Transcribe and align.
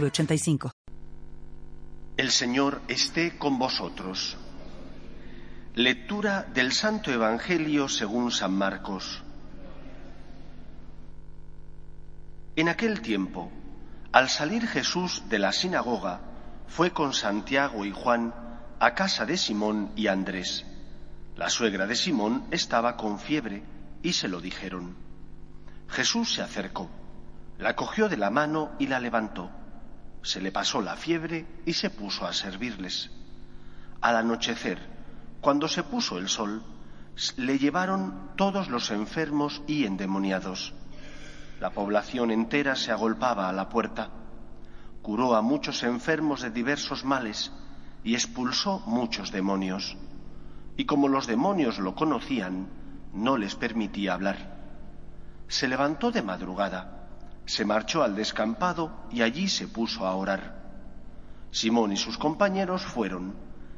906985. 0.00 0.72
El 2.16 2.30
Señor 2.30 2.80
esté 2.88 3.38
con 3.38 3.58
vosotros. 3.58 4.36
Lectura 5.74 6.44
del 6.54 6.72
Santo 6.72 7.10
Evangelio 7.10 7.88
según 7.88 8.30
San 8.30 8.52
Marcos. 8.52 9.22
En 12.56 12.68
aquel 12.68 13.00
tiempo, 13.00 13.50
al 14.12 14.28
salir 14.28 14.66
Jesús 14.68 15.24
de 15.28 15.40
la 15.40 15.52
sinagoga, 15.52 16.20
fue 16.68 16.92
con 16.92 17.12
Santiago 17.12 17.84
y 17.84 17.90
Juan 17.90 18.32
a 18.78 18.94
casa 18.94 19.26
de 19.26 19.36
Simón 19.36 19.90
y 19.96 20.06
Andrés. 20.06 20.64
La 21.36 21.50
suegra 21.50 21.86
de 21.86 21.96
Simón 21.96 22.46
estaba 22.52 22.96
con 22.96 23.18
fiebre 23.18 23.64
y 24.02 24.12
se 24.12 24.28
lo 24.28 24.40
dijeron. 24.40 24.94
Jesús 25.88 26.34
se 26.34 26.42
acercó, 26.42 26.88
la 27.58 27.74
cogió 27.74 28.08
de 28.08 28.16
la 28.16 28.30
mano 28.30 28.70
y 28.78 28.86
la 28.86 29.00
levantó. 29.00 29.50
Se 30.24 30.40
le 30.40 30.50
pasó 30.50 30.80
la 30.80 30.96
fiebre 30.96 31.46
y 31.66 31.74
se 31.74 31.90
puso 31.90 32.26
a 32.26 32.32
servirles. 32.32 33.10
Al 34.00 34.16
anochecer, 34.16 34.78
cuando 35.42 35.68
se 35.68 35.82
puso 35.82 36.16
el 36.16 36.30
sol, 36.30 36.62
le 37.36 37.58
llevaron 37.58 38.30
todos 38.34 38.68
los 38.68 38.90
enfermos 38.90 39.60
y 39.66 39.84
endemoniados. 39.84 40.72
La 41.60 41.70
población 41.70 42.30
entera 42.30 42.74
se 42.74 42.90
agolpaba 42.90 43.50
a 43.50 43.52
la 43.52 43.68
puerta. 43.68 44.08
Curó 45.02 45.34
a 45.36 45.42
muchos 45.42 45.82
enfermos 45.82 46.40
de 46.40 46.50
diversos 46.50 47.04
males 47.04 47.52
y 48.02 48.14
expulsó 48.14 48.80
muchos 48.86 49.30
demonios. 49.30 49.98
Y 50.78 50.86
como 50.86 51.08
los 51.08 51.26
demonios 51.26 51.78
lo 51.78 51.94
conocían, 51.94 52.68
no 53.12 53.36
les 53.36 53.56
permitía 53.56 54.14
hablar. 54.14 54.56
Se 55.48 55.68
levantó 55.68 56.10
de 56.10 56.22
madrugada, 56.22 57.03
se 57.46 57.64
marchó 57.64 58.02
al 58.02 58.16
descampado 58.16 58.90
y 59.10 59.22
allí 59.22 59.48
se 59.48 59.68
puso 59.68 60.06
a 60.06 60.14
orar. 60.14 60.62
Simón 61.50 61.92
y 61.92 61.96
sus 61.96 62.18
compañeros 62.18 62.82
fueron 62.82 63.34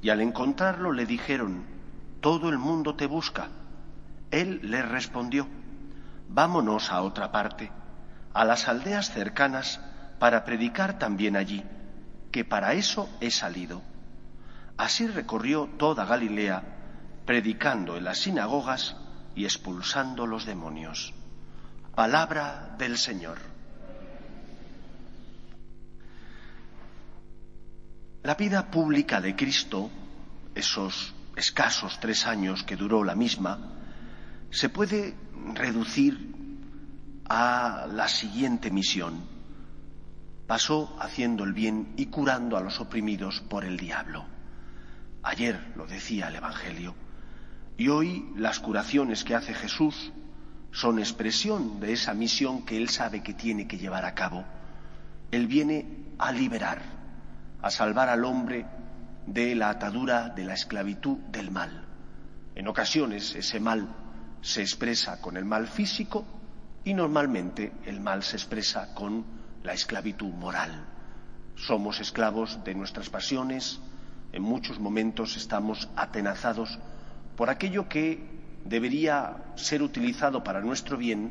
y 0.00 0.10
al 0.10 0.20
encontrarlo 0.20 0.92
le 0.92 1.06
dijeron, 1.06 1.66
Todo 2.20 2.48
el 2.48 2.58
mundo 2.58 2.94
te 2.94 3.06
busca. 3.06 3.48
Él 4.30 4.60
les 4.62 4.88
respondió, 4.88 5.46
Vámonos 6.28 6.90
a 6.92 7.02
otra 7.02 7.32
parte, 7.32 7.70
a 8.32 8.44
las 8.44 8.68
aldeas 8.68 9.10
cercanas, 9.10 9.80
para 10.18 10.44
predicar 10.44 10.98
también 10.98 11.36
allí, 11.36 11.64
que 12.30 12.44
para 12.44 12.74
eso 12.74 13.08
he 13.20 13.30
salido. 13.30 13.82
Así 14.76 15.06
recorrió 15.06 15.68
toda 15.78 16.04
Galilea, 16.04 16.62
predicando 17.24 17.96
en 17.96 18.04
las 18.04 18.18
sinagogas 18.18 18.96
y 19.34 19.44
expulsando 19.44 20.26
los 20.26 20.46
demonios. 20.46 21.14
Palabra 21.98 22.76
del 22.78 22.96
Señor. 22.96 23.38
La 28.22 28.36
vida 28.36 28.70
pública 28.70 29.20
de 29.20 29.34
Cristo, 29.34 29.90
esos 30.54 31.12
escasos 31.34 31.98
tres 31.98 32.24
años 32.28 32.62
que 32.62 32.76
duró 32.76 33.02
la 33.02 33.16
misma, 33.16 33.58
se 34.48 34.68
puede 34.68 35.16
reducir 35.54 36.36
a 37.28 37.88
la 37.92 38.06
siguiente 38.06 38.70
misión. 38.70 39.24
Pasó 40.46 40.96
haciendo 41.00 41.42
el 41.42 41.52
bien 41.52 41.94
y 41.96 42.06
curando 42.06 42.56
a 42.56 42.60
los 42.60 42.78
oprimidos 42.78 43.40
por 43.40 43.64
el 43.64 43.76
diablo. 43.76 44.24
Ayer 45.24 45.72
lo 45.74 45.84
decía 45.84 46.28
el 46.28 46.36
Evangelio. 46.36 46.94
Y 47.76 47.88
hoy 47.88 48.30
las 48.36 48.60
curaciones 48.60 49.24
que 49.24 49.34
hace 49.34 49.52
Jesús 49.52 50.12
son 50.72 50.98
expresión 50.98 51.80
de 51.80 51.92
esa 51.92 52.14
misión 52.14 52.64
que 52.64 52.76
Él 52.76 52.88
sabe 52.88 53.22
que 53.22 53.34
tiene 53.34 53.66
que 53.66 53.78
llevar 53.78 54.04
a 54.04 54.14
cabo. 54.14 54.44
Él 55.30 55.46
viene 55.46 55.86
a 56.18 56.32
liberar, 56.32 56.80
a 57.62 57.70
salvar 57.70 58.08
al 58.08 58.24
hombre 58.24 58.66
de 59.26 59.54
la 59.54 59.70
atadura 59.70 60.28
de 60.30 60.44
la 60.44 60.54
esclavitud 60.54 61.18
del 61.30 61.50
mal. 61.50 61.84
En 62.54 62.68
ocasiones 62.68 63.34
ese 63.34 63.60
mal 63.60 63.88
se 64.40 64.62
expresa 64.62 65.20
con 65.20 65.36
el 65.36 65.44
mal 65.44 65.66
físico 65.66 66.24
y 66.84 66.94
normalmente 66.94 67.72
el 67.84 68.00
mal 68.00 68.22
se 68.22 68.36
expresa 68.36 68.94
con 68.94 69.24
la 69.62 69.72
esclavitud 69.72 70.32
moral. 70.32 70.86
Somos 71.56 72.00
esclavos 72.00 72.62
de 72.64 72.74
nuestras 72.74 73.10
pasiones, 73.10 73.80
en 74.32 74.42
muchos 74.42 74.78
momentos 74.78 75.36
estamos 75.36 75.88
atenazados 75.96 76.78
por 77.36 77.50
aquello 77.50 77.88
que 77.88 78.37
debería 78.64 79.52
ser 79.56 79.82
utilizado 79.82 80.42
para 80.44 80.60
nuestro 80.60 80.96
bien, 80.96 81.30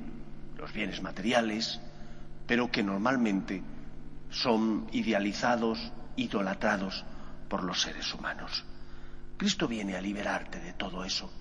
los 0.57 0.73
bienes 0.73 1.01
materiales, 1.01 1.79
pero 2.45 2.71
que 2.71 2.83
normalmente 2.83 3.61
son 4.29 4.87
idealizados, 4.91 5.91
idolatrados 6.15 7.05
por 7.47 7.63
los 7.63 7.81
seres 7.81 8.13
humanos. 8.13 8.65
Cristo 9.37 9.67
viene 9.67 9.95
a 9.95 10.01
liberarte 10.01 10.59
de 10.59 10.73
todo 10.73 11.03
eso. 11.03 11.31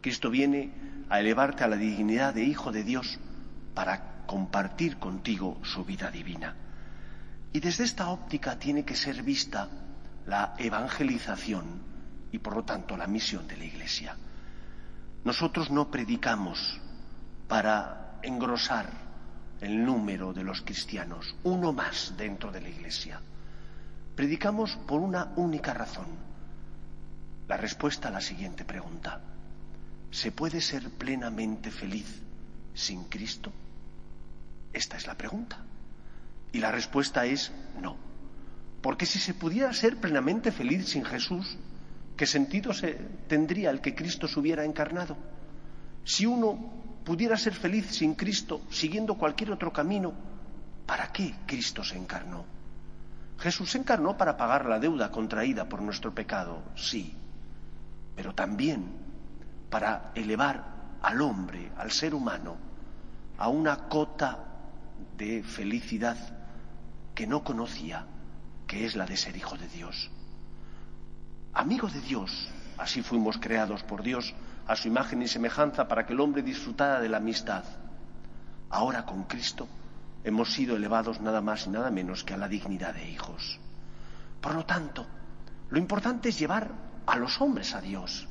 Cristo 0.00 0.30
viene 0.30 0.72
a 1.08 1.20
elevarte 1.20 1.64
a 1.64 1.68
la 1.68 1.76
dignidad 1.76 2.34
de 2.34 2.44
Hijo 2.44 2.72
de 2.72 2.84
Dios 2.84 3.18
para 3.74 4.24
compartir 4.26 4.98
contigo 4.98 5.60
su 5.62 5.84
vida 5.84 6.10
divina. 6.10 6.54
Y 7.52 7.60
desde 7.60 7.84
esta 7.84 8.08
óptica 8.08 8.58
tiene 8.58 8.84
que 8.84 8.96
ser 8.96 9.22
vista 9.22 9.68
la 10.26 10.54
evangelización 10.58 11.64
y 12.32 12.38
por 12.38 12.56
lo 12.56 12.64
tanto 12.64 12.96
la 12.96 13.06
misión 13.06 13.46
de 13.46 13.56
la 13.56 13.64
Iglesia. 13.64 14.16
Nosotros 15.26 15.72
no 15.72 15.90
predicamos 15.90 16.80
para 17.48 18.20
engrosar 18.22 18.88
el 19.60 19.84
número 19.84 20.32
de 20.32 20.44
los 20.44 20.62
cristianos, 20.62 21.34
uno 21.42 21.72
más 21.72 22.14
dentro 22.16 22.52
de 22.52 22.60
la 22.60 22.68
Iglesia. 22.68 23.20
Predicamos 24.14 24.76
por 24.86 25.00
una 25.00 25.32
única 25.34 25.74
razón. 25.74 26.06
La 27.48 27.56
respuesta 27.56 28.06
a 28.06 28.12
la 28.12 28.20
siguiente 28.20 28.64
pregunta. 28.64 29.20
¿Se 30.12 30.30
puede 30.30 30.60
ser 30.60 30.90
plenamente 30.90 31.72
feliz 31.72 32.22
sin 32.72 33.02
Cristo? 33.06 33.50
Esta 34.72 34.96
es 34.96 35.08
la 35.08 35.16
pregunta. 35.16 35.58
Y 36.52 36.60
la 36.60 36.70
respuesta 36.70 37.26
es 37.26 37.50
no. 37.82 37.96
Porque 38.80 39.06
si 39.06 39.18
se 39.18 39.34
pudiera 39.34 39.72
ser 39.72 39.96
plenamente 39.96 40.52
feliz 40.52 40.88
sin 40.88 41.04
Jesús, 41.04 41.58
¿qué 42.16 42.26
sentido 42.26 42.72
se 42.72 42.94
tendría 43.28 43.70
el 43.70 43.80
que 43.80 43.94
Cristo 43.94 44.26
se 44.26 44.40
hubiera 44.40 44.64
encarnado? 44.64 45.16
Si 46.04 46.26
uno 46.26 46.58
pudiera 47.04 47.36
ser 47.36 47.54
feliz 47.54 47.86
sin 47.94 48.14
Cristo, 48.14 48.62
siguiendo 48.70 49.14
cualquier 49.14 49.52
otro 49.52 49.72
camino, 49.72 50.12
¿para 50.86 51.12
qué 51.12 51.34
Cristo 51.46 51.84
se 51.84 51.96
encarnó? 51.96 52.44
Jesús 53.38 53.70
se 53.70 53.78
encarnó 53.78 54.16
para 54.16 54.36
pagar 54.36 54.66
la 54.66 54.78
deuda 54.78 55.10
contraída 55.10 55.68
por 55.68 55.82
nuestro 55.82 56.14
pecado, 56.14 56.62
sí, 56.74 57.14
pero 58.14 58.34
también 58.34 58.86
para 59.68 60.10
elevar 60.14 60.64
al 61.02 61.20
hombre, 61.20 61.70
al 61.76 61.92
ser 61.92 62.14
humano, 62.14 62.56
a 63.36 63.48
una 63.48 63.88
cota 63.88 64.38
de 65.16 65.42
felicidad 65.42 66.16
que 67.14 67.26
no 67.26 67.44
conocía, 67.44 68.06
que 68.66 68.86
es 68.86 68.96
la 68.96 69.06
de 69.06 69.16
ser 69.16 69.36
hijo 69.36 69.56
de 69.56 69.68
Dios. 69.68 70.10
Amigo 71.56 71.88
de 71.88 72.02
Dios, 72.02 72.50
así 72.76 73.00
fuimos 73.00 73.38
creados 73.38 73.82
por 73.82 74.02
Dios 74.02 74.34
a 74.66 74.76
su 74.76 74.88
imagen 74.88 75.22
y 75.22 75.26
semejanza 75.26 75.88
para 75.88 76.04
que 76.04 76.12
el 76.12 76.20
hombre 76.20 76.42
disfrutara 76.42 77.00
de 77.00 77.08
la 77.08 77.16
amistad. 77.16 77.64
Ahora 78.68 79.06
con 79.06 79.22
Cristo 79.22 79.66
hemos 80.22 80.52
sido 80.52 80.76
elevados 80.76 81.18
nada 81.22 81.40
más 81.40 81.66
y 81.66 81.70
nada 81.70 81.90
menos 81.90 82.24
que 82.24 82.34
a 82.34 82.36
la 82.36 82.46
dignidad 82.46 82.92
de 82.92 83.08
hijos. 83.08 83.58
Por 84.42 84.54
lo 84.54 84.66
tanto, 84.66 85.06
lo 85.70 85.78
importante 85.78 86.28
es 86.28 86.38
llevar 86.38 86.72
a 87.06 87.16
los 87.16 87.40
hombres 87.40 87.74
a 87.74 87.80
Dios, 87.80 88.28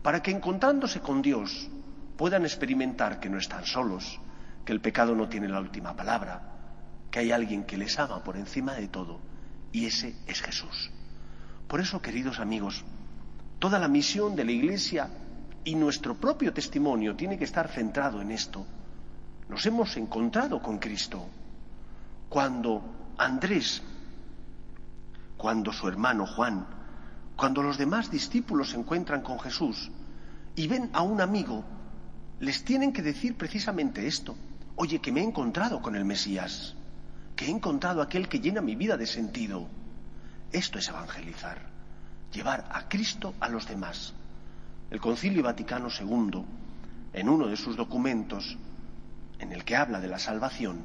para 0.00 0.22
que 0.22 0.30
encontrándose 0.30 1.00
con 1.00 1.20
Dios 1.20 1.68
puedan 2.16 2.44
experimentar 2.44 3.18
que 3.18 3.28
no 3.28 3.38
están 3.38 3.66
solos, 3.66 4.20
que 4.64 4.72
el 4.72 4.80
pecado 4.80 5.16
no 5.16 5.28
tiene 5.28 5.48
la 5.48 5.58
última 5.58 5.96
palabra, 5.96 6.42
que 7.10 7.18
hay 7.18 7.32
alguien 7.32 7.64
que 7.64 7.76
les 7.76 7.98
ama 7.98 8.22
por 8.22 8.36
encima 8.36 8.74
de 8.74 8.86
todo, 8.86 9.18
y 9.72 9.86
ese 9.86 10.14
es 10.28 10.40
Jesús. 10.40 10.92
Por 11.68 11.80
eso, 11.80 12.02
queridos 12.02 12.40
amigos, 12.40 12.84
toda 13.60 13.78
la 13.78 13.88
misión 13.88 14.34
de 14.34 14.44
la 14.44 14.52
Iglesia 14.52 15.08
y 15.64 15.76
nuestro 15.76 16.16
propio 16.16 16.52
testimonio 16.52 17.14
tiene 17.14 17.38
que 17.38 17.44
estar 17.44 17.68
centrado 17.68 18.20
en 18.20 18.32
esto. 18.32 18.66
Nos 19.48 19.64
hemos 19.66 19.96
encontrado 19.96 20.60
con 20.60 20.78
Cristo. 20.78 21.24
Cuando 22.28 23.14
Andrés 23.18 23.82
cuando 25.38 25.72
su 25.72 25.86
hermano 25.86 26.26
Juan, 26.26 26.66
cuando 27.36 27.62
los 27.62 27.78
demás 27.78 28.10
discípulos 28.10 28.70
se 28.70 28.76
encuentran 28.76 29.22
con 29.22 29.38
Jesús 29.38 29.90
y 30.56 30.66
ven 30.66 30.90
a 30.92 31.02
un 31.02 31.20
amigo, 31.20 31.64
les 32.40 32.64
tienen 32.64 32.92
que 32.92 33.02
decir 33.02 33.36
precisamente 33.36 34.06
esto. 34.06 34.36
Oye, 34.74 34.98
que 34.98 35.12
me 35.12 35.20
he 35.20 35.24
encontrado 35.24 35.80
con 35.80 35.94
el 35.94 36.04
Mesías, 36.04 36.74
que 37.36 37.46
he 37.46 37.50
encontrado 37.50 38.02
aquel 38.02 38.28
que 38.28 38.40
llena 38.40 38.60
mi 38.60 38.74
vida 38.74 38.96
de 38.96 39.06
sentido. 39.06 39.68
Esto 40.52 40.78
es 40.78 40.88
evangelizar, 40.88 41.58
llevar 42.32 42.68
a 42.70 42.88
Cristo 42.88 43.34
a 43.40 43.48
los 43.48 43.68
demás. 43.68 44.14
El 44.90 45.00
Concilio 45.00 45.42
Vaticano 45.42 45.88
II, 45.88 46.44
en 47.12 47.28
uno 47.28 47.46
de 47.48 47.56
sus 47.56 47.76
documentos, 47.76 48.56
en 49.38 49.52
el 49.52 49.64
que 49.64 49.76
habla 49.76 50.00
de 50.00 50.08
la 50.08 50.18
salvación, 50.18 50.80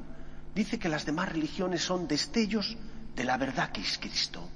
dice 0.54 0.80
que 0.80 0.89
las 0.89 1.06
demás 1.06 1.31
religiones 1.31 1.83
son 1.83 2.07
destellos 2.07 2.77
de 3.15 3.24
la 3.24 3.38
verdad 3.38 3.71
que 3.71 3.81
es 3.81 3.98
Cristo. 3.98 4.50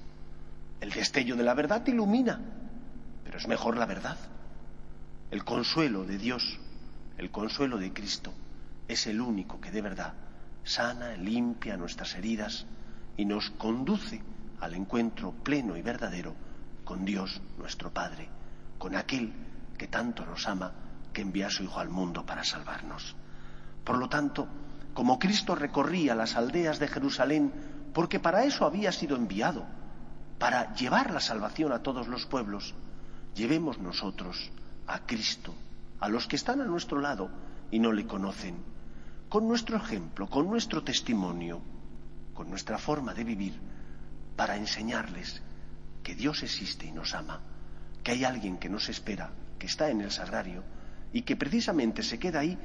El 0.81 0.91
destello 0.91 1.35
de 1.35 1.43
la 1.43 1.53
verdad 1.53 1.85
ilumina, 1.87 2.39
pero 3.23 3.37
es 3.37 3.47
mejor 3.47 3.77
la 3.77 3.85
verdad. 3.85 4.17
El 5.31 5.43
consuelo 5.43 6.05
de 6.05 6.17
Dios, 6.17 6.59
el 7.17 7.31
consuelo 7.31 7.77
de 7.77 7.93
Cristo, 7.93 8.33
es 8.87 9.07
el 9.07 9.21
único 9.21 9.59
que 9.59 9.71
de 9.71 9.81
verdad 9.81 10.13
sana, 10.63 11.15
limpia 11.15 11.77
nuestras 11.77 12.13
heridas 12.15 12.65
y 13.15 13.25
nos 13.25 13.49
conduce 13.51 14.21
al 14.59 14.73
encuentro 14.73 15.31
pleno 15.31 15.77
y 15.77 15.81
verdadero 15.81 16.33
con 16.83 17.05
Dios 17.05 17.41
nuestro 17.57 17.91
Padre, 17.91 18.29
con 18.77 18.95
aquel 18.95 19.33
que 19.77 19.87
tanto 19.87 20.25
nos 20.25 20.47
ama, 20.47 20.71
que 21.13 21.21
envía 21.21 21.47
a 21.47 21.49
su 21.49 21.63
Hijo 21.63 21.79
al 21.79 21.89
mundo 21.89 22.25
para 22.25 22.43
salvarnos. 22.43 23.15
Por 23.83 23.97
lo 23.97 24.09
tanto, 24.09 24.47
como 24.93 25.19
Cristo 25.19 25.53
recorría 25.55 26.15
las 26.15 26.35
aldeas 26.35 26.79
de 26.79 26.87
Jerusalén, 26.87 27.51
porque 27.93 28.19
para 28.19 28.43
eso 28.43 28.65
había 28.65 28.91
sido 28.91 29.15
enviado, 29.15 29.65
para 30.39 30.73
llevar 30.73 31.11
la 31.11 31.19
salvación 31.19 31.71
a 31.71 31.83
todos 31.83 32.07
los 32.07 32.25
pueblos, 32.25 32.75
llevemos 33.35 33.79
nosotros 33.79 34.51
a 34.87 34.99
Cristo, 34.99 35.53
a 35.99 36.09
los 36.09 36.27
que 36.27 36.35
están 36.35 36.61
a 36.61 36.65
nuestro 36.65 36.99
lado 36.99 37.29
y 37.71 37.79
no 37.79 37.91
le 37.91 38.07
conocen, 38.07 38.55
con 39.29 39.47
nuestro 39.47 39.77
ejemplo, 39.77 40.27
con 40.29 40.49
nuestro 40.49 40.83
testimonio, 40.83 41.61
con 42.33 42.49
nuestra 42.49 42.77
forma 42.77 43.13
de 43.13 43.23
vivir, 43.23 43.59
para 44.37 44.55
enseñarles 44.55 45.41
que 46.03 46.15
Dios 46.15 46.43
existe 46.43 46.85
y 46.85 46.91
nos 46.93 47.13
ama, 47.13 47.41
que 48.03 48.11
hay 48.11 48.23
alguien 48.23 48.57
que 48.57 48.69
nos 48.69 48.87
espera, 48.87 49.31
que 49.59 49.65
está 49.65 49.89
en 49.89 49.99
el 49.99 50.11
sagrario 50.11 50.63
y 51.11 51.23
que 51.23 51.35
precisamente 51.35 52.03
se 52.03 52.19
queda 52.19 52.39
ahí 52.39 52.57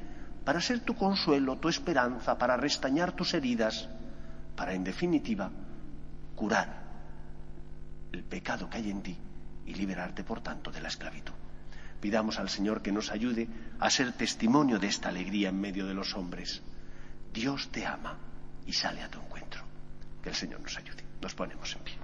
para 0.45 0.61
ser 0.61 0.81
tu 0.81 0.95
consuelo, 0.95 1.57
tu 1.57 1.67
esperanza, 1.67 2.37
para 2.37 2.55
restañar 2.55 3.13
tus 3.13 3.33
heridas, 3.33 3.89
para 4.55 4.73
en 4.73 4.83
definitiva 4.83 5.51
curar 6.35 6.83
el 8.11 8.23
pecado 8.23 8.69
que 8.69 8.77
hay 8.77 8.91
en 8.91 9.01
ti 9.01 9.17
y 9.65 9.73
liberarte 9.73 10.23
por 10.23 10.41
tanto 10.41 10.71
de 10.71 10.81
la 10.81 10.89
esclavitud. 10.89 11.33
Pidamos 11.99 12.37
al 12.37 12.49
Señor 12.49 12.81
que 12.81 12.91
nos 12.91 13.11
ayude 13.11 13.47
a 13.79 13.89
ser 13.89 14.11
testimonio 14.11 14.77
de 14.77 14.87
esta 14.87 15.09
alegría 15.09 15.49
en 15.49 15.59
medio 15.59 15.87
de 15.87 15.93
los 15.93 16.13
hombres. 16.15 16.61
Dios 17.33 17.69
te 17.71 17.85
ama 17.85 18.17
y 18.65 18.73
sale 18.73 19.01
a 19.01 19.09
tu 19.09 19.19
encuentro. 19.19 19.63
Que 20.21 20.29
el 20.29 20.35
Señor 20.35 20.59
nos 20.61 20.77
ayude. 20.77 21.02
Nos 21.23 21.35
ponemos 21.35 21.73
en 21.77 21.83
pie. 21.83 22.02